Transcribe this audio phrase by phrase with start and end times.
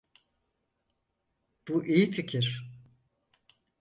[1.67, 2.69] Bu iyi fikir.